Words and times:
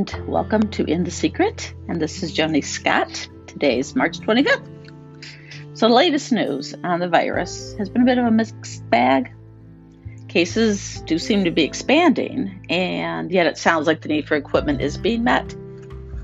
and 0.00 0.26
welcome 0.26 0.66
to 0.70 0.82
In 0.84 1.04
the 1.04 1.10
Secret. 1.10 1.74
And 1.86 2.00
this 2.00 2.22
is 2.22 2.34
Joni 2.34 2.64
Scott. 2.64 3.28
Today 3.46 3.80
is 3.80 3.94
March 3.94 4.18
25th. 4.20 4.66
So, 5.74 5.88
the 5.88 5.94
latest 5.94 6.32
news 6.32 6.74
on 6.82 7.00
the 7.00 7.08
virus 7.08 7.74
has 7.76 7.90
been 7.90 8.00
a 8.00 8.04
bit 8.06 8.16
of 8.16 8.24
a 8.24 8.30
mixed 8.30 8.88
bag. 8.88 9.30
Cases 10.26 11.02
do 11.02 11.18
seem 11.18 11.44
to 11.44 11.50
be 11.50 11.64
expanding, 11.64 12.64
and 12.70 13.30
yet 13.30 13.46
it 13.46 13.58
sounds 13.58 13.86
like 13.86 14.00
the 14.00 14.08
need 14.08 14.26
for 14.26 14.36
equipment 14.36 14.80
is 14.80 14.96
being 14.96 15.22
met. 15.22 15.54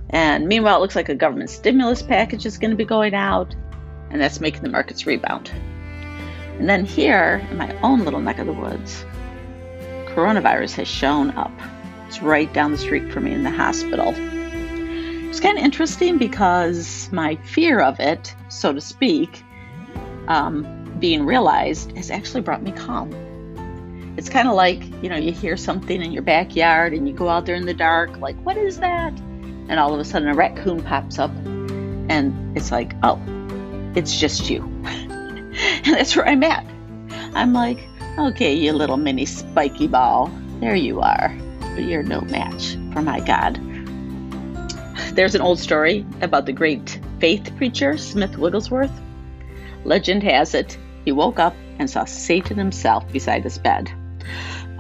And 0.09 0.49
meanwhile, 0.49 0.79
it 0.79 0.81
looks 0.81 0.97
like 0.97 1.11
a 1.11 1.15
government 1.15 1.51
stimulus 1.51 2.03
package 2.03 2.47
is 2.47 2.57
going 2.57 2.71
to 2.71 2.79
be 2.79 2.87
going 2.87 3.15
out, 3.15 3.55
and 4.09 4.23
that's 4.23 4.41
making 4.41 4.63
the 4.63 4.71
markets 4.71 5.07
rebound. 5.07 5.51
And 6.59 6.67
then 6.67 6.87
here, 6.87 7.47
in 7.51 7.59
my 7.59 7.79
own 7.83 8.07
little 8.07 8.21
neck 8.21 8.39
of 8.39 8.47
the 8.47 8.55
woods, 8.55 9.05
coronavirus 10.07 10.77
has 10.77 10.89
shown 10.89 11.33
up. 11.33 11.53
It's 12.07 12.23
right 12.23 12.53
down 12.53 12.73
the 12.73 12.79
street 12.79 13.13
from 13.13 13.25
me 13.25 13.33
in 13.33 13.43
the 13.43 13.51
hospital. 13.51 14.15
It's 15.29 15.41
kind 15.41 15.59
of 15.59 15.65
interesting 15.65 16.19
because 16.19 17.11
my 17.13 17.37
fear 17.37 17.81
of 17.81 17.99
it, 17.99 18.35
so 18.49 18.73
to 18.73 18.81
speak, 18.81 19.43
um, 20.29 20.97
being 21.01 21.27
realized 21.27 21.97
has 21.97 22.11
actually 22.11 22.43
brought 22.43 22.63
me 22.63 22.73
calm. 22.73 23.13
It's 24.17 24.29
kind 24.29 24.49
of 24.49 24.55
like, 24.55 24.83
you 25.03 25.11
know, 25.11 25.17
you 25.17 25.33
hear 25.33 25.57
something 25.57 26.01
in 26.01 26.13
your 26.13 26.23
backyard 26.23 26.95
and 26.95 27.07
you 27.09 27.13
go 27.13 27.29
out 27.29 27.45
there 27.45 27.57
in 27.57 27.67
the 27.67 27.75
dark, 27.75 28.17
like, 28.19 28.37
what 28.45 28.57
is 28.57 28.79
that? 28.79 29.13
And 29.69 29.79
all 29.79 29.93
of 29.93 30.01
a 30.01 30.05
sudden 30.05 30.29
a 30.29 30.35
raccoon 30.35 30.83
pops 30.83 31.19
up 31.19 31.31
and 32.09 32.57
it's 32.57 32.71
like, 32.71 32.95
oh, 33.03 33.21
it's 33.95 34.19
just 34.19 34.49
you. 34.49 34.63
and 34.85 35.85
that's 35.85 36.15
where 36.17 36.27
I'm 36.27 36.45
at. 36.45 36.65
I'm 37.35 37.53
like, 37.53 37.81
okay, 38.17 38.55
you 38.55 38.73
little 38.73 38.97
mini 38.97 39.27
spiky 39.27 39.89
ball, 39.89 40.31
there 40.61 40.77
you 40.77 41.01
are 41.01 41.37
you're 41.83 42.03
no 42.03 42.21
match 42.23 42.77
for 42.93 43.03
my 43.03 43.21
God. 43.21 43.61
There's 45.15 45.35
an 45.35 45.41
old 45.41 45.59
story 45.59 46.05
about 46.21 46.47
the 46.47 46.53
great 46.53 47.01
faith 47.21 47.55
preacher, 47.57 47.97
Smith 47.97 48.37
Wigglesworth. 48.37 48.93
Legend 49.85 50.23
has 50.23 50.55
it 50.55 50.79
he 51.07 51.13
woke 51.13 51.39
up 51.39 51.55
and 51.79 51.89
saw 51.89 52.05
Satan 52.05 52.59
himself 52.59 53.11
beside 53.13 53.45
his 53.45 53.59
bed. 53.59 53.91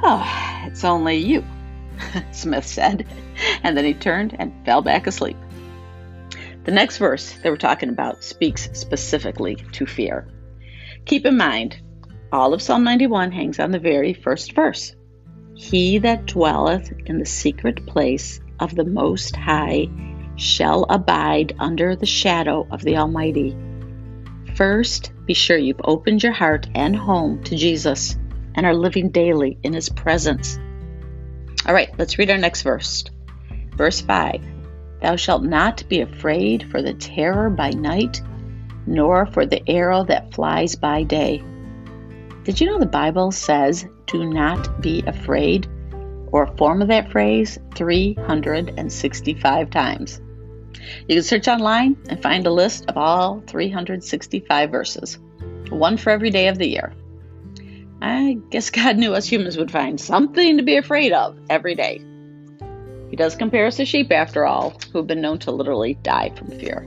Oh, 0.02 0.26
it's 0.66 0.84
only 0.84 1.16
you, 1.16 1.44
Smith 2.32 2.66
said, 2.66 3.06
and 3.62 3.76
then 3.76 3.84
he 3.84 3.94
turned 3.94 4.34
and 4.38 4.52
fell 4.66 4.82
back 4.82 5.06
asleep. 5.06 5.36
The 6.64 6.72
next 6.72 6.98
verse 6.98 7.32
that 7.34 7.48
we're 7.48 7.56
talking 7.56 7.90
about 7.90 8.24
speaks 8.24 8.68
specifically 8.72 9.54
to 9.72 9.86
fear. 9.86 10.26
Keep 11.04 11.26
in 11.26 11.36
mind, 11.36 11.80
all 12.32 12.52
of 12.52 12.60
Psalm 12.60 12.82
91 12.82 13.30
hangs 13.30 13.60
on 13.60 13.70
the 13.70 13.78
very 13.78 14.12
first 14.12 14.52
verse. 14.52 14.96
He 15.56 15.96
that 15.98 16.26
dwelleth 16.26 16.92
in 17.06 17.18
the 17.18 17.24
secret 17.24 17.86
place 17.86 18.40
of 18.60 18.74
the 18.74 18.84
Most 18.84 19.34
High 19.34 19.88
shall 20.36 20.84
abide 20.90 21.54
under 21.58 21.96
the 21.96 22.04
shadow 22.04 22.66
of 22.70 22.82
the 22.82 22.98
Almighty. 22.98 23.56
First, 24.54 25.12
be 25.24 25.32
sure 25.32 25.56
you've 25.56 25.80
opened 25.82 26.22
your 26.22 26.34
heart 26.34 26.68
and 26.74 26.94
home 26.94 27.42
to 27.44 27.56
Jesus 27.56 28.18
and 28.54 28.66
are 28.66 28.74
living 28.74 29.08
daily 29.08 29.58
in 29.62 29.72
His 29.72 29.88
presence. 29.88 30.58
All 31.66 31.72
right, 31.72 31.90
let's 31.98 32.18
read 32.18 32.30
our 32.30 32.36
next 32.36 32.60
verse. 32.60 33.04
Verse 33.74 34.02
5 34.02 34.42
Thou 35.00 35.16
shalt 35.16 35.42
not 35.42 35.88
be 35.88 36.02
afraid 36.02 36.70
for 36.70 36.82
the 36.82 36.94
terror 36.94 37.48
by 37.48 37.70
night, 37.70 38.20
nor 38.86 39.24
for 39.24 39.46
the 39.46 39.66
arrow 39.66 40.04
that 40.04 40.34
flies 40.34 40.76
by 40.76 41.02
day. 41.02 41.42
Did 42.44 42.60
you 42.60 42.66
know 42.66 42.78
the 42.78 42.86
Bible 42.86 43.32
says 43.32 43.86
do 44.06 44.24
not 44.24 44.80
be 44.80 45.02
afraid, 45.06 45.66
or 46.32 46.46
form 46.56 46.82
of 46.82 46.88
that 46.88 47.10
phrase 47.10 47.58
365 47.74 49.70
times. 49.70 50.20
You 51.08 51.16
can 51.16 51.22
search 51.22 51.48
online 51.48 51.96
and 52.08 52.22
find 52.22 52.46
a 52.46 52.52
list 52.52 52.86
of 52.88 52.96
all 52.96 53.42
365 53.46 54.70
verses, 54.70 55.18
one 55.70 55.96
for 55.96 56.10
every 56.10 56.30
day 56.30 56.48
of 56.48 56.58
the 56.58 56.68
year. 56.68 56.92
I 58.00 58.38
guess 58.50 58.70
God 58.70 58.98
knew 58.98 59.14
us 59.14 59.26
humans 59.26 59.56
would 59.56 59.70
find 59.70 60.00
something 60.00 60.58
to 60.58 60.62
be 60.62 60.76
afraid 60.76 61.12
of 61.12 61.38
every 61.48 61.74
day. 61.74 62.04
He 63.10 63.16
does 63.16 63.36
compare 63.36 63.66
us 63.66 63.76
to 63.76 63.84
sheep, 63.84 64.10
after 64.12 64.44
all, 64.44 64.74
who've 64.92 65.06
been 65.06 65.20
known 65.20 65.38
to 65.40 65.52
literally 65.52 65.94
die 66.02 66.32
from 66.36 66.50
fear. 66.50 66.86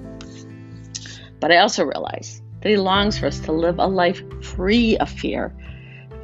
But 1.40 1.52
I 1.52 1.58
also 1.58 1.86
realize 1.86 2.42
that 2.62 2.70
He 2.70 2.78
longs 2.78 3.18
for 3.18 3.28
us 3.28 3.40
to 3.42 3.52
live 3.52 3.80
a 3.80 3.88
life 3.88 4.22
free 4.44 4.98
of 4.98 5.10
fear 5.10 5.56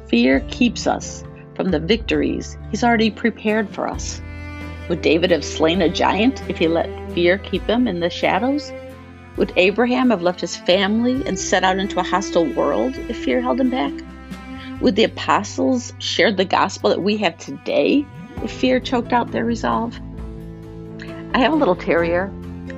Fear 0.08 0.40
keeps 0.48 0.86
us 0.86 1.24
from 1.54 1.70
the 1.70 1.80
victories 1.80 2.56
He's 2.70 2.84
already 2.84 3.10
prepared 3.10 3.68
for 3.68 3.88
us. 3.88 4.20
Would 4.88 5.02
David 5.02 5.32
have 5.32 5.44
slain 5.44 5.82
a 5.82 5.88
giant 5.88 6.48
if 6.48 6.58
he 6.58 6.68
let 6.68 7.12
fear 7.12 7.38
keep 7.38 7.62
him 7.62 7.88
in 7.88 8.00
the 8.00 8.10
shadows? 8.10 8.72
Would 9.36 9.52
Abraham 9.56 10.10
have 10.10 10.22
left 10.22 10.40
his 10.40 10.56
family 10.56 11.26
and 11.26 11.38
set 11.38 11.64
out 11.64 11.78
into 11.78 11.98
a 11.98 12.04
hostile 12.04 12.46
world 12.54 12.94
if 13.08 13.24
fear 13.24 13.40
held 13.40 13.60
him 13.60 13.70
back? 13.70 13.92
Would 14.80 14.94
the 14.94 15.04
apostles 15.04 15.92
share 15.98 16.32
the 16.32 16.44
gospel 16.44 16.90
that 16.90 17.02
we 17.02 17.16
have 17.18 17.36
today 17.38 18.06
if 18.42 18.52
fear 18.52 18.78
choked 18.78 19.12
out 19.12 19.32
their 19.32 19.44
resolve? 19.44 19.98
I 21.34 21.38
have 21.38 21.52
a 21.52 21.56
little 21.56 21.76
terrier, 21.76 22.26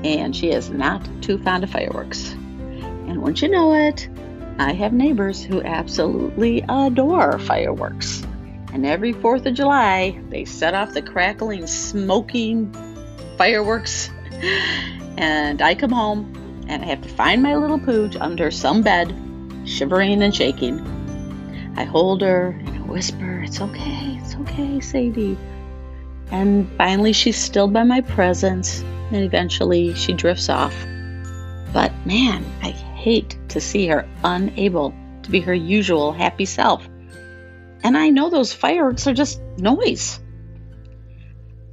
and 0.03 0.34
she 0.34 0.50
is 0.50 0.71
not 0.71 1.06
too 1.21 1.39
fond 1.39 1.65
of 1.65 1.71
fireworks. 1.71 2.33
And 2.33 3.21
once 3.21 3.43
you 3.43 3.49
know 3.49 3.75
it, 3.75 4.09
I 4.58 4.72
have 4.72 4.92
neighbors 4.92 5.42
who 5.42 5.62
absolutely 5.62 6.64
adore 6.69 7.38
fireworks. 7.38 8.24
And 8.72 8.84
every 8.84 9.14
4th 9.14 9.46
of 9.46 9.54
July, 9.54 10.20
they 10.30 10.44
set 10.44 10.74
off 10.74 10.94
the 10.94 11.02
crackling, 11.02 11.66
smoking 11.66 12.74
fireworks. 13.36 14.10
And 15.16 15.62
I 15.62 15.74
come 15.74 15.92
home 15.92 16.64
and 16.68 16.82
I 16.82 16.86
have 16.86 17.02
to 17.02 17.08
find 17.08 17.42
my 17.42 17.56
little 17.56 17.78
pooch 17.78 18.16
under 18.16 18.50
some 18.50 18.82
bed, 18.82 19.14
shivering 19.64 20.22
and 20.22 20.34
shaking. 20.34 20.80
I 21.76 21.84
hold 21.84 22.20
her 22.22 22.48
and 22.48 22.68
I 22.68 22.80
whisper, 22.82 23.42
It's 23.44 23.60
okay, 23.60 24.18
it's 24.20 24.34
okay, 24.36 24.80
Sadie. 24.80 25.38
And 26.30 26.70
finally, 26.76 27.12
she's 27.12 27.38
still 27.38 27.68
by 27.68 27.84
my 27.84 28.00
presence, 28.02 28.80
and 29.12 29.16
eventually 29.24 29.94
she 29.94 30.12
drifts 30.12 30.48
off. 30.48 30.74
But 31.72 31.92
man, 32.04 32.44
I 32.62 32.70
hate 32.70 33.38
to 33.58 33.66
see 33.66 33.88
her 33.88 34.08
unable 34.22 34.94
to 35.22 35.30
be 35.30 35.41
her 35.41 35.54
usual 35.54 36.12
happy 36.12 36.44
self. 36.44 36.88
And 37.82 37.98
I 37.98 38.10
know 38.10 38.30
those 38.30 38.52
fireworks 38.52 39.06
are 39.06 39.14
just 39.14 39.41
noise. 39.58 40.20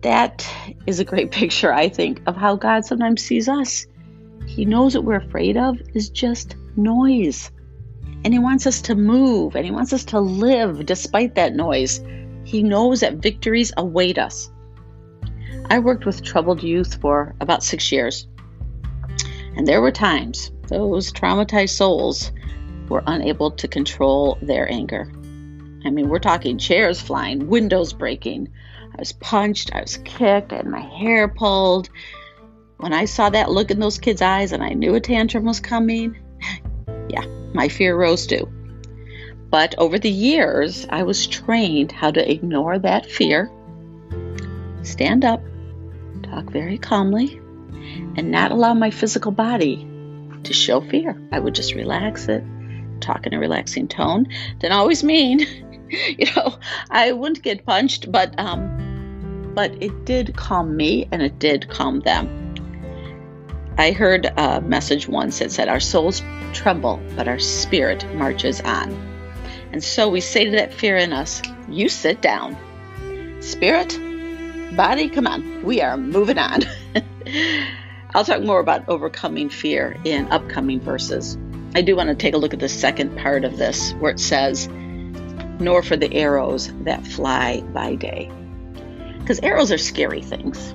That 0.02 0.48
is 0.88 1.00
a 1.00 1.06
great 1.06 1.32
picture, 1.40 1.72
I 1.72 1.90
think, 1.90 2.22
of 2.26 2.36
how 2.36 2.56
God 2.56 2.86
sometimes 2.86 3.24
sees 3.24 3.48
us. 3.48 3.86
He 4.48 4.66
knows 4.66 4.96
what 4.96 5.06
we're 5.06 5.16
afraid 5.28 5.58
of 5.58 5.80
is 5.94 6.10
just 6.10 6.56
noise. 6.76 7.52
And 8.24 8.34
He 8.34 8.40
wants 8.40 8.66
us 8.66 8.82
to 8.84 8.96
move 8.96 9.56
and 9.56 9.66
He 9.66 9.72
wants 9.72 9.94
us 9.94 10.06
to 10.06 10.20
live 10.20 10.86
despite 10.86 11.36
that 11.36 11.56
noise. 11.56 12.04
He 12.44 12.64
knows 12.64 13.02
that 13.02 13.16
victories 13.16 13.72
await 13.78 14.18
us. 14.18 14.52
I 15.70 15.80
worked 15.80 16.06
with 16.06 16.24
troubled 16.24 16.64
youth 16.64 17.00
for 17.02 17.36
about 17.42 17.64
six 17.64 17.92
years. 17.92 18.28
And 19.56 19.68
there 19.68 19.82
were 19.82 19.92
times 19.92 20.52
those 20.68 21.12
traumatized 21.12 21.70
souls 21.70 22.32
were 22.90 23.04
unable 23.08 23.52
to 23.52 23.68
control 23.68 24.38
their 24.42 24.70
anger. 24.72 25.12
I 25.86 25.90
mean, 25.92 26.10
we're 26.10 26.20
talking 26.20 26.58
chairs 26.58 27.00
flying, 27.00 27.48
windows 27.48 27.94
breaking. 27.94 28.50
I 28.94 28.96
was 29.00 29.12
punched, 29.14 29.74
I 29.74 29.82
was 29.82 29.98
kicked, 29.98 30.52
I 30.52 30.58
had 30.58 30.68
my 30.68 30.80
hair 30.80 31.28
pulled. 31.28 31.90
When 32.78 32.94
I 32.94 33.06
saw 33.06 33.30
that 33.30 33.52
look 33.52 33.72
in 33.72 33.80
those 33.80 34.00
kids' 34.00 34.22
eyes 34.22 34.52
and 34.52 34.64
I 34.64 34.70
knew 34.70 34.96
a 34.96 35.00
tantrum 35.00 35.46
was 35.46 35.60
coming, 35.60 36.18
yeah, 37.10 37.26
my 37.54 37.70
fear 37.70 37.96
rose 37.96 38.26
too. 38.26 38.52
But 39.50 39.76
over 39.78 39.98
the 40.00 40.10
years, 40.10 40.86
I 40.90 41.04
was 41.04 41.28
trained 41.28 41.92
how 41.92 42.12
to 42.12 42.32
ignore 42.32 42.80
that 42.80 43.06
fear, 43.06 43.50
stand 44.82 45.24
up, 45.24 45.42
talk 46.24 46.52
very 46.52 46.78
calmly, 46.78 47.40
and 48.16 48.32
not 48.32 48.52
allow 48.52 48.74
my 48.74 48.92
physical 48.92 49.32
body 49.32 49.88
to 50.44 50.54
show 50.54 50.82
fear. 50.82 51.20
I 51.32 51.40
would 51.40 51.56
just 51.56 51.74
relax 51.74 52.28
it, 52.28 52.44
talk 53.02 53.26
in 53.26 53.34
a 53.34 53.40
relaxing 53.40 53.88
tone. 53.88 54.28
Didn't 54.60 54.74
always 54.74 55.04
mean, 55.04 55.40
you 55.90 56.28
know, 56.36 56.58
I 56.90 57.12
wouldn't 57.12 57.42
get 57.42 57.66
punched, 57.66 58.12
but 58.12 58.38
um, 58.40 59.52
but 59.54 59.72
it 59.82 60.06
did 60.06 60.36
calm 60.36 60.76
me 60.76 61.08
and 61.12 61.22
it 61.22 61.40
did 61.40 61.70
calm 61.70 62.02
them. 62.02 62.46
I 63.78 63.92
heard 63.92 64.26
a 64.38 64.62
message 64.62 65.08
once 65.08 65.40
that 65.40 65.52
said, 65.52 65.68
Our 65.68 65.80
souls 65.80 66.22
tremble, 66.54 67.02
but 67.16 67.28
our 67.28 67.40
spirit 67.40 68.06
marches 68.16 68.62
on. 68.62 68.94
And 69.72 69.84
so 69.84 70.10
we 70.10 70.22
say 70.22 70.46
to 70.46 70.52
that 70.52 70.74
fear 70.74 70.98
in 70.98 71.12
us, 71.12 71.42
You 71.70 71.90
sit 71.90 72.22
down. 72.22 72.56
Spirit, 73.42 73.98
body, 74.76 75.10
come 75.10 75.28
on, 75.28 75.64
we 75.64 75.82
are 75.82 75.98
moving 75.98 76.38
on. 76.38 76.62
I'll 78.16 78.24
talk 78.24 78.44
more 78.44 78.62
about 78.62 78.88
overcoming 78.88 79.50
fear 79.50 80.00
in 80.06 80.32
upcoming 80.32 80.80
verses. 80.80 81.38
I 81.76 81.82
do 81.82 81.98
want 81.98 82.08
to 82.08 82.16
take 82.16 82.34
a 82.34 82.38
look 82.38 82.54
at 82.54 82.62
the 82.62 82.70
second 82.70 83.18
part 83.18 83.44
of 83.44 83.58
this 83.58 83.92
where 83.96 84.10
it 84.10 84.22
says, 84.22 84.70
Nor 85.60 85.84
for 85.84 85.98
the 85.98 86.14
arrows 86.14 86.72
that 86.86 87.06
fly 87.06 87.60
by 87.74 87.96
day. 87.96 88.32
Because 89.20 89.42
arrows 89.42 89.70
are 89.70 89.78
scary 89.78 90.22
things. 90.22 90.74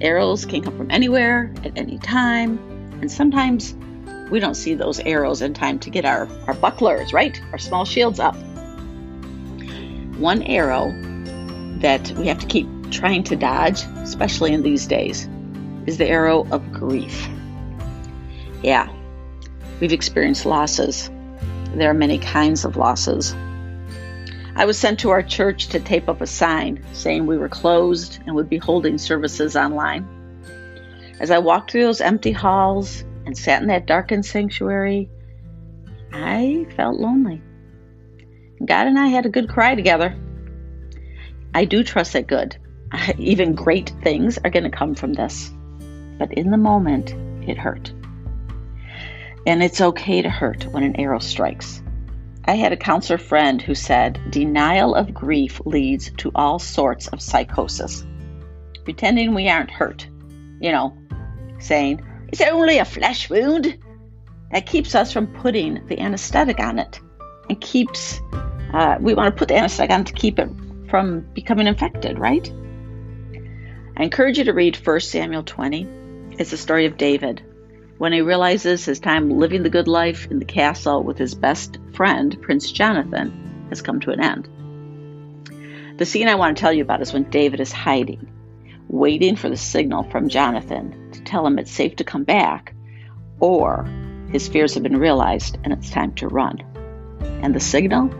Arrows 0.00 0.44
can 0.44 0.62
come 0.62 0.76
from 0.76 0.90
anywhere 0.90 1.54
at 1.62 1.78
any 1.78 1.96
time, 1.98 2.58
and 3.00 3.08
sometimes 3.08 3.72
we 4.28 4.40
don't 4.40 4.56
see 4.56 4.74
those 4.74 4.98
arrows 4.98 5.42
in 5.42 5.54
time 5.54 5.78
to 5.78 5.90
get 5.90 6.04
our, 6.04 6.28
our 6.48 6.54
bucklers, 6.54 7.12
right? 7.12 7.40
Our 7.52 7.58
small 7.58 7.84
shields 7.84 8.18
up. 8.18 8.34
One 10.16 10.42
arrow 10.42 10.90
that 11.82 12.10
we 12.18 12.26
have 12.26 12.40
to 12.40 12.46
keep 12.46 12.66
trying 12.90 13.22
to 13.24 13.36
dodge, 13.36 13.84
especially 14.02 14.52
in 14.52 14.62
these 14.62 14.88
days, 14.88 15.28
is 15.90 15.98
the 15.98 16.06
arrow 16.06 16.46
of 16.52 16.72
grief. 16.72 17.28
Yeah, 18.62 18.88
we've 19.80 19.92
experienced 19.92 20.46
losses. 20.46 21.10
There 21.74 21.90
are 21.90 21.94
many 21.94 22.18
kinds 22.18 22.64
of 22.64 22.76
losses. 22.76 23.34
I 24.54 24.66
was 24.66 24.78
sent 24.78 25.00
to 25.00 25.10
our 25.10 25.22
church 25.24 25.66
to 25.68 25.80
tape 25.80 26.08
up 26.08 26.20
a 26.20 26.28
sign 26.28 26.84
saying 26.92 27.26
we 27.26 27.38
were 27.38 27.48
closed 27.48 28.20
and 28.24 28.36
would 28.36 28.48
be 28.48 28.58
holding 28.58 28.98
services 28.98 29.56
online. 29.56 30.06
As 31.18 31.32
I 31.32 31.38
walked 31.38 31.72
through 31.72 31.82
those 31.82 32.00
empty 32.00 32.30
halls 32.30 33.02
and 33.26 33.36
sat 33.36 33.60
in 33.60 33.66
that 33.66 33.86
darkened 33.86 34.24
sanctuary, 34.24 35.10
I 36.12 36.66
felt 36.76 37.00
lonely. 37.00 37.42
God 38.64 38.86
and 38.86 38.96
I 38.96 39.08
had 39.08 39.26
a 39.26 39.30
good 39.30 39.48
cry 39.48 39.74
together. 39.74 40.16
I 41.52 41.64
do 41.64 41.82
trust 41.82 42.12
that 42.12 42.28
good, 42.28 42.56
even 43.18 43.56
great 43.56 43.92
things, 44.04 44.38
are 44.38 44.50
going 44.50 44.70
to 44.70 44.70
come 44.70 44.94
from 44.94 45.14
this. 45.14 45.50
But 46.20 46.34
in 46.34 46.50
the 46.50 46.58
moment, 46.58 47.14
it 47.48 47.56
hurt. 47.56 47.90
And 49.46 49.62
it's 49.62 49.80
okay 49.80 50.20
to 50.20 50.28
hurt 50.28 50.66
when 50.66 50.82
an 50.82 51.00
arrow 51.00 51.18
strikes. 51.18 51.82
I 52.44 52.56
had 52.56 52.72
a 52.72 52.76
counselor 52.76 53.16
friend 53.16 53.60
who 53.60 53.74
said 53.74 54.20
denial 54.28 54.94
of 54.94 55.14
grief 55.14 55.62
leads 55.64 56.10
to 56.18 56.30
all 56.34 56.58
sorts 56.58 57.08
of 57.08 57.22
psychosis. 57.22 58.04
Pretending 58.84 59.32
we 59.32 59.48
aren't 59.48 59.70
hurt, 59.70 60.06
you 60.60 60.70
know, 60.70 60.94
saying, 61.58 62.06
it's 62.28 62.42
only 62.42 62.76
a 62.76 62.84
flesh 62.84 63.30
wound. 63.30 63.78
That 64.52 64.66
keeps 64.66 64.94
us 64.94 65.12
from 65.12 65.28
putting 65.28 65.86
the 65.86 66.00
anesthetic 66.00 66.60
on 66.60 66.78
it 66.78 67.00
and 67.48 67.58
keeps, 67.62 68.20
uh, 68.74 68.98
we 69.00 69.14
want 69.14 69.34
to 69.34 69.38
put 69.38 69.48
the 69.48 69.56
anesthetic 69.56 69.90
on 69.90 70.04
to 70.04 70.12
keep 70.12 70.38
it 70.38 70.50
from 70.90 71.20
becoming 71.32 71.66
infected, 71.66 72.18
right? 72.18 72.52
I 73.96 74.02
encourage 74.02 74.36
you 74.36 74.44
to 74.44 74.52
read 74.52 74.76
1 74.76 75.00
Samuel 75.00 75.44
20. 75.44 75.99
It's 76.40 76.52
the 76.52 76.56
story 76.56 76.86
of 76.86 76.96
David 76.96 77.42
when 77.98 78.14
he 78.14 78.22
realizes 78.22 78.86
his 78.86 78.98
time 78.98 79.28
living 79.28 79.62
the 79.62 79.68
good 79.68 79.86
life 79.86 80.26
in 80.30 80.38
the 80.38 80.46
castle 80.46 81.02
with 81.02 81.18
his 81.18 81.34
best 81.34 81.76
friend, 81.92 82.34
Prince 82.40 82.72
Jonathan, 82.72 83.66
has 83.68 83.82
come 83.82 84.00
to 84.00 84.10
an 84.10 84.22
end. 84.22 84.48
The 85.98 86.06
scene 86.06 86.28
I 86.28 86.36
want 86.36 86.56
to 86.56 86.60
tell 86.62 86.72
you 86.72 86.82
about 86.82 87.02
is 87.02 87.12
when 87.12 87.24
David 87.24 87.60
is 87.60 87.72
hiding, 87.72 88.32
waiting 88.88 89.36
for 89.36 89.50
the 89.50 89.56
signal 89.58 90.04
from 90.04 90.30
Jonathan 90.30 91.10
to 91.12 91.20
tell 91.24 91.46
him 91.46 91.58
it's 91.58 91.70
safe 91.70 91.96
to 91.96 92.04
come 92.04 92.24
back, 92.24 92.74
or 93.38 93.84
his 94.32 94.48
fears 94.48 94.72
have 94.72 94.82
been 94.82 94.96
realized 94.96 95.58
and 95.62 95.74
it's 95.74 95.90
time 95.90 96.14
to 96.14 96.28
run. 96.28 96.56
And 97.42 97.54
the 97.54 97.60
signal? 97.60 98.10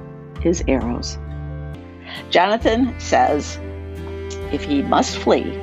His 0.43 0.63
arrows. 0.69 1.17
Jonathan 2.29 3.01
says 3.01 3.59
if 4.53 4.63
he 4.63 4.83
must 4.83 5.17
flee, 5.17 5.59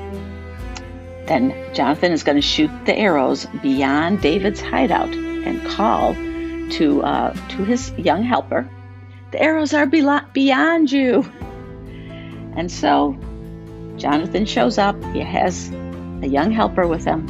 then 1.27 1.53
Jonathan 1.73 2.11
is 2.11 2.23
going 2.23 2.37
to 2.37 2.41
shoot 2.41 2.71
the 2.85 2.97
arrows 2.97 3.45
beyond 3.61 4.21
David's 4.21 4.61
hideout 4.61 5.13
and 5.13 5.65
call 5.67 6.13
to 6.71 7.03
uh, 7.03 7.33
to 7.49 7.63
his 7.63 7.91
young 7.91 8.23
helper, 8.23 8.69
"The 9.31 9.41
arrows 9.41 9.73
are 9.73 9.85
beyond 9.85 10.91
you." 10.91 11.25
And 12.55 12.71
so 12.71 13.17
Jonathan 13.97 14.45
shows 14.45 14.77
up. 14.77 15.01
He 15.13 15.19
has 15.19 15.69
a 16.21 16.27
young 16.27 16.51
helper 16.51 16.87
with 16.87 17.05
him, 17.05 17.27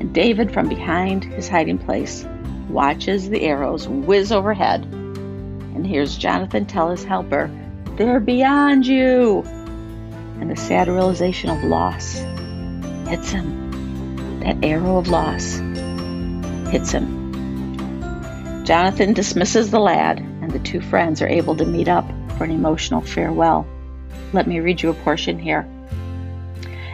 and 0.00 0.12
David, 0.12 0.52
from 0.52 0.68
behind 0.68 1.24
his 1.24 1.48
hiding 1.48 1.78
place, 1.78 2.26
watches 2.68 3.30
the 3.30 3.42
arrows 3.42 3.88
whiz 3.88 4.32
overhead 4.32 4.86
and 5.78 5.86
hears 5.86 6.18
Jonathan 6.18 6.66
tell 6.66 6.90
his 6.90 7.04
helper, 7.04 7.48
They're 7.96 8.18
beyond 8.18 8.84
you! 8.84 9.42
And 10.40 10.50
the 10.50 10.56
sad 10.56 10.88
realization 10.88 11.50
of 11.50 11.62
loss 11.62 12.20
hits 13.08 13.30
him. 13.30 14.40
That 14.40 14.62
arrow 14.62 14.98
of 14.98 15.08
loss 15.08 15.56
hits 16.70 16.92
him. 16.92 18.64
Jonathan 18.64 19.14
dismisses 19.14 19.70
the 19.70 19.80
lad, 19.80 20.18
and 20.18 20.50
the 20.50 20.58
two 20.58 20.80
friends 20.80 21.22
are 21.22 21.28
able 21.28 21.56
to 21.56 21.64
meet 21.64 21.88
up 21.88 22.06
for 22.36 22.44
an 22.44 22.50
emotional 22.50 23.00
farewell. 23.00 23.66
Let 24.34 24.46
me 24.46 24.60
read 24.60 24.82
you 24.82 24.90
a 24.90 24.94
portion 24.94 25.38
here. 25.38 25.66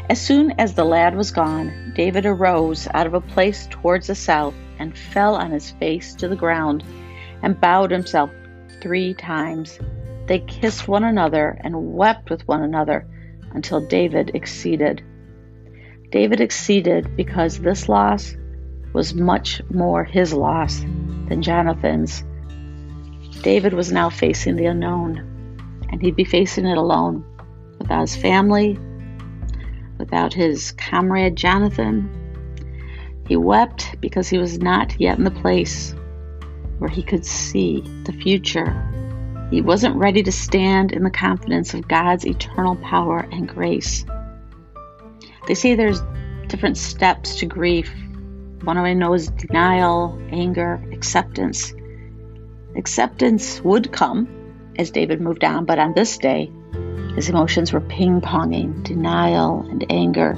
As 0.08 0.20
soon 0.20 0.52
as 0.52 0.75
the 0.75 0.84
lad 0.84 1.16
was 1.16 1.32
gone, 1.32 1.93
David 1.96 2.26
arose 2.26 2.87
out 2.94 3.06
of 3.06 3.14
a 3.14 3.20
place 3.20 3.66
towards 3.69 4.06
the 4.06 4.14
south 4.14 4.55
and 4.78 4.96
fell 4.96 5.34
on 5.34 5.50
his 5.50 5.72
face 5.72 6.14
to 6.16 6.28
the 6.28 6.37
ground 6.37 6.84
and 7.43 7.61
bowed 7.61 7.90
himself 7.90 8.31
three 8.81 9.14
times. 9.14 9.78
They 10.26 10.38
kissed 10.38 10.87
one 10.87 11.05
another 11.05 11.58
and 11.62 11.94
wept 11.94 12.31
with 12.31 12.46
one 12.46 12.62
another 12.62 13.06
until 13.52 13.81
David 13.81 14.31
exceeded. 14.34 15.02
David 16.14 16.40
exceeded 16.40 17.16
because 17.16 17.58
this 17.58 17.88
loss 17.88 18.37
was 18.93 19.16
much 19.16 19.61
more 19.69 20.05
his 20.05 20.32
loss 20.32 20.78
than 21.28 21.43
Jonathan's. 21.43 22.22
David 23.43 23.72
was 23.75 23.90
now 23.90 24.11
facing 24.11 24.55
the 24.55 24.66
unknown, 24.66 25.19
and 25.90 26.00
he'd 26.00 26.14
be 26.14 26.22
facing 26.22 26.66
it 26.66 26.78
alone 26.78 27.25
without 27.81 28.02
his 28.02 28.14
family, 28.14 28.78
without 29.99 30.32
his 30.32 30.70
comrade 30.70 31.34
Jonathan. 31.34 32.08
He 33.26 33.34
wept 33.37 34.00
because 34.00 34.28
he 34.28 34.38
was 34.38 34.61
not 34.61 35.00
yet 35.00 35.19
in 35.19 35.25
the 35.25 35.32
place 35.32 35.96
where 36.78 36.90
he 36.90 37.02
could 37.02 37.26
see 37.26 37.81
the 38.05 38.12
future. 38.12 38.70
He 39.50 39.61
wasn't 39.61 39.96
ready 39.96 40.22
to 40.22 40.31
stand 40.31 40.93
in 40.93 41.02
the 41.02 41.11
confidence 41.11 41.75
of 41.75 41.88
God's 41.88 42.25
eternal 42.25 42.76
power 42.76 43.26
and 43.32 43.49
grace. 43.49 44.05
They 45.46 45.55
say 45.55 45.75
there's 45.75 46.00
different 46.49 46.76
steps 46.76 47.37
to 47.37 47.46
grief. 47.46 47.93
One 48.62 48.79
I 48.79 48.94
know 48.94 49.14
is 49.14 49.29
denial, 49.29 50.19
anger, 50.31 50.82
acceptance. 50.93 51.75
Acceptance 52.76 53.61
would 53.61 53.93
come 53.93 54.73
as 54.79 54.91
David 54.91 55.20
moved 55.20 55.44
on, 55.44 55.64
but 55.64 55.79
on 55.79 55.94
this 55.94 56.19
day, 56.19 56.50
his 57.14 57.28
emotions 57.28 57.73
were 57.73 57.80
ping 57.80 58.21
ponging 58.21 58.83
denial 58.83 59.61
and 59.71 59.85
anger. 59.90 60.37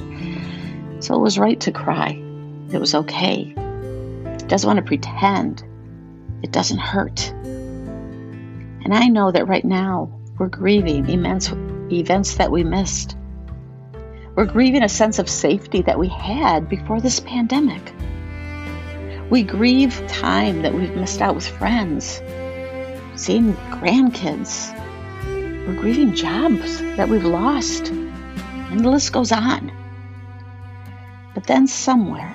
So 0.99 1.15
it 1.15 1.21
was 1.21 1.39
right 1.39 1.59
to 1.61 1.71
cry. 1.71 2.21
It 2.71 2.79
was 2.79 2.93
okay. 2.93 3.53
Doesn't 4.47 4.67
want 4.67 4.77
to 4.77 4.85
pretend. 4.85 5.63
It 6.43 6.51
doesn't 6.51 6.77
hurt. 6.79 7.31
And 7.31 8.93
I 8.93 9.07
know 9.07 9.31
that 9.31 9.47
right 9.47 9.65
now 9.65 10.19
we're 10.37 10.47
grieving 10.47 11.09
immense 11.09 11.51
events 11.91 12.35
that 12.35 12.51
we 12.51 12.63
missed. 12.63 13.17
We're 14.37 14.45
grieving 14.45 14.83
a 14.83 14.89
sense 14.89 15.17
of 15.17 15.27
safety 15.27 15.81
that 15.81 15.97
we 15.97 16.09
had 16.09 16.69
before 16.69 17.01
this 17.01 17.19
pandemic. 17.19 17.81
We 19.31 19.41
grieve 19.41 19.99
time 20.07 20.61
that 20.61 20.75
we've 20.75 20.95
missed 20.95 21.23
out 21.23 21.33
with 21.33 21.47
friends, 21.47 22.21
seeing 23.15 23.53
grandkids. 23.71 24.71
We're 25.25 25.81
grieving 25.81 26.13
jobs 26.13 26.79
that 26.97 27.09
we've 27.09 27.25
lost, 27.25 27.87
and 27.89 28.81
the 28.81 28.91
list 28.91 29.11
goes 29.11 29.31
on. 29.31 29.71
But 31.33 31.47
then 31.47 31.65
somewhere, 31.65 32.31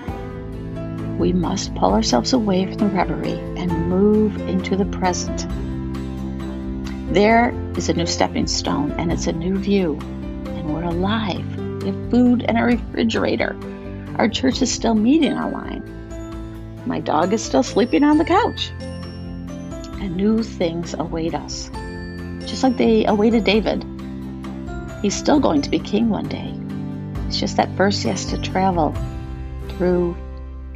we 1.20 1.32
must 1.32 1.72
pull 1.76 1.92
ourselves 1.92 2.32
away 2.32 2.66
from 2.66 2.78
the 2.78 2.86
reverie 2.86 3.38
and 3.56 3.88
move 3.88 4.40
into 4.48 4.74
the 4.74 4.86
present. 4.86 5.46
There 7.14 7.54
is 7.76 7.88
a 7.88 7.94
new 7.94 8.06
stepping 8.06 8.48
stone, 8.48 8.90
and 8.98 9.12
it's 9.12 9.28
a 9.28 9.32
new 9.32 9.56
view, 9.56 10.00
and 10.00 10.74
we're 10.74 10.82
alive 10.82 11.51
we 11.82 11.88
have 11.88 12.10
food 12.10 12.44
and 12.46 12.58
a 12.58 12.62
refrigerator. 12.62 13.56
Our 14.16 14.28
church 14.28 14.62
is 14.62 14.70
still 14.70 14.94
meeting 14.94 15.32
online. 15.32 15.82
My 16.86 17.00
dog 17.00 17.32
is 17.32 17.42
still 17.42 17.62
sleeping 17.62 18.04
on 18.04 18.18
the 18.18 18.24
couch. 18.24 18.70
And 20.00 20.16
new 20.16 20.42
things 20.42 20.94
await 20.94 21.34
us, 21.34 21.70
just 22.46 22.62
like 22.62 22.76
they 22.76 23.04
awaited 23.04 23.44
David. 23.44 23.84
He's 25.02 25.14
still 25.14 25.40
going 25.40 25.62
to 25.62 25.70
be 25.70 25.80
king 25.80 26.08
one 26.08 26.28
day. 26.28 26.54
It's 27.26 27.40
just 27.40 27.56
that 27.56 27.76
first 27.76 28.02
he 28.02 28.08
has 28.08 28.26
to 28.26 28.38
travel 28.40 28.94
through 29.70 30.16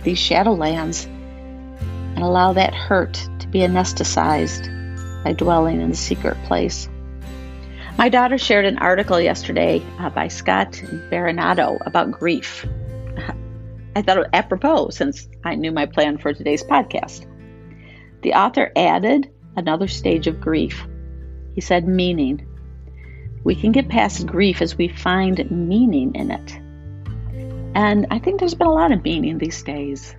these 0.03 0.19
shadowlands 0.19 1.07
and 1.07 2.25
allow 2.25 2.53
that 2.55 2.75
hurt 2.75 3.15
to 3.39 3.49
be 3.49 3.61
anesthetized 3.61 5.23
by 5.23 5.33
dwelling 5.33 5.81
in 5.81 5.91
the 5.91 5.97
secret 5.97 6.37
place. 6.45 6.89
My 7.99 8.11
daughter 8.11 8.37
shared 8.37 8.67
an 8.67 8.77
article 8.77 9.19
yesterday 9.19 9.83
uh, 9.99 10.11
by 10.11 10.29
Scott 10.29 10.73
Berinato 10.73 11.79
about 11.87 12.11
grief. 12.11 12.67
I 13.97 14.03
thought 14.03 14.19
it 14.19 14.27
apropos 14.35 14.91
since 14.91 15.27
I 15.43 15.55
knew 15.55 15.73
my 15.73 15.87
plan 15.87 16.19
for 16.19 16.35
today's 16.35 16.63
podcast. 16.63 17.27
The 18.21 18.35
author 18.35 18.71
added 18.77 19.33
another 19.57 19.89
stage 19.89 20.27
of 20.27 20.43
grief. 20.43 20.87
He 21.55 21.63
said, 21.63 21.89
meaning. 21.89 22.47
We 23.45 23.55
can 23.55 23.73
get 23.73 23.89
past 23.89 24.27
grief 24.27 24.61
as 24.61 24.77
we 24.77 24.89
find 24.89 25.51
meaning 25.51 26.15
in 26.17 26.31
it. 26.31 26.61
And 27.75 28.09
I 28.11 28.19
think 28.19 28.41
there's 28.41 28.55
been 28.55 28.67
a 28.67 28.75
lot 28.75 28.93
of 28.93 29.05
meaning 29.05 29.39
these 29.39 29.63
days. 29.63 30.15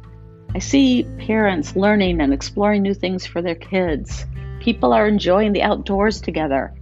I 0.56 0.60
see 0.60 1.06
parents 1.20 1.76
learning 1.76 2.22
and 2.22 2.34
exploring 2.34 2.82
new 2.82 2.96
things 2.96 3.28
for 3.28 3.44
their 3.44 3.54
kids. 3.54 4.26
People 4.62 4.94
are 4.94 5.08
enjoying 5.08 5.54
the 5.54 5.62
outdoors 5.62 6.22
together. 6.22 6.74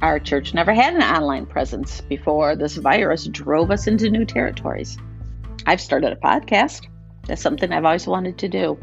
Our 0.00 0.20
church 0.20 0.54
never 0.54 0.72
had 0.72 0.94
an 0.94 1.02
online 1.02 1.46
presence 1.46 2.00
before 2.02 2.54
this 2.54 2.76
virus 2.76 3.26
drove 3.26 3.72
us 3.72 3.88
into 3.88 4.10
new 4.10 4.24
territories. 4.24 4.96
I've 5.66 5.80
started 5.80 6.12
a 6.12 6.16
podcast. 6.16 6.86
That's 7.26 7.42
something 7.42 7.72
I've 7.72 7.84
always 7.84 8.06
wanted 8.06 8.38
to 8.38 8.48
do. 8.48 8.78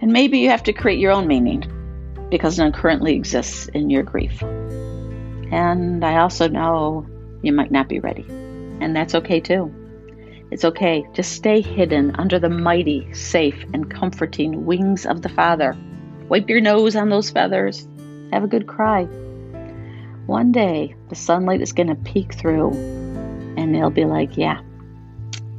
And 0.00 0.12
maybe 0.12 0.40
you 0.40 0.50
have 0.50 0.64
to 0.64 0.72
create 0.72 0.98
your 0.98 1.12
own 1.12 1.28
meaning 1.28 1.64
because 2.28 2.58
none 2.58 2.72
currently 2.72 3.14
exists 3.14 3.68
in 3.68 3.88
your 3.88 4.02
grief. 4.02 4.42
And 4.42 6.04
I 6.04 6.18
also 6.18 6.48
know 6.48 7.06
you 7.42 7.52
might 7.52 7.70
not 7.70 7.88
be 7.88 8.00
ready, 8.00 8.26
and 8.28 8.96
that's 8.96 9.14
okay 9.14 9.38
too. 9.38 9.72
It's 10.50 10.64
okay. 10.64 11.04
Just 11.12 11.32
stay 11.32 11.60
hidden 11.60 12.16
under 12.16 12.38
the 12.38 12.50
mighty, 12.50 13.12
safe, 13.14 13.64
and 13.72 13.90
comforting 13.90 14.66
wings 14.66 15.06
of 15.06 15.22
the 15.22 15.28
Father. 15.28 15.76
Wipe 16.28 16.48
your 16.48 16.60
nose 16.60 16.96
on 16.96 17.08
those 17.08 17.30
feathers. 17.30 17.86
Have 18.32 18.44
a 18.44 18.48
good 18.48 18.66
cry. 18.66 19.08
One 20.26 20.52
day, 20.52 20.94
the 21.10 21.14
sunlight 21.14 21.60
is 21.60 21.72
going 21.72 21.88
to 21.88 21.94
peek 21.94 22.34
through, 22.34 22.70
and 23.56 23.74
they'll 23.74 23.90
be 23.90 24.04
like, 24.06 24.36
Yeah, 24.36 24.60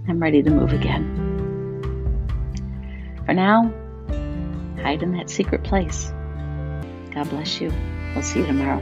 I'm 0.08 0.20
ready 0.20 0.42
to 0.42 0.50
move 0.50 0.74
again. 0.74 1.22
For 3.26 3.34
now, 3.34 3.72
hide 4.82 5.04
in 5.04 5.14
that 5.18 5.30
secret 5.30 5.64
place. 5.64 6.12
God 7.12 7.30
bless 7.30 7.62
you. 7.62 7.72
We'll 8.14 8.24
see 8.24 8.40
you 8.40 8.46
tomorrow. 8.46 8.82